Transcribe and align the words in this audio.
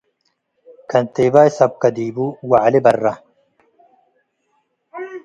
ከንቴባይ 0.89 1.49
ሰብከ 1.57 1.81
ዲቡ- 1.97 2.17
ወዐሊ-በረ 2.49 3.05